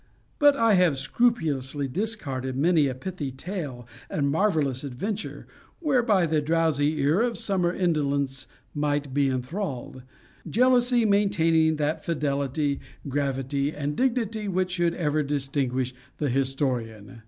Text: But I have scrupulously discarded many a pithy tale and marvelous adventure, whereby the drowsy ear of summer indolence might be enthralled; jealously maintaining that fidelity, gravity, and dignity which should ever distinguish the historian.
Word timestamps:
But 0.39 0.55
I 0.55 0.73
have 0.73 0.97
scrupulously 0.97 1.87
discarded 1.87 2.55
many 2.55 2.87
a 2.87 2.95
pithy 2.95 3.29
tale 3.29 3.87
and 4.09 4.31
marvelous 4.31 4.83
adventure, 4.83 5.45
whereby 5.79 6.25
the 6.25 6.41
drowsy 6.41 6.99
ear 7.01 7.21
of 7.21 7.37
summer 7.37 7.71
indolence 7.71 8.47
might 8.73 9.13
be 9.13 9.29
enthralled; 9.29 10.01
jealously 10.49 11.05
maintaining 11.05 11.75
that 11.75 12.03
fidelity, 12.03 12.79
gravity, 13.07 13.71
and 13.71 13.95
dignity 13.95 14.47
which 14.47 14.71
should 14.71 14.95
ever 14.95 15.21
distinguish 15.21 15.93
the 16.17 16.31
historian. 16.31 17.19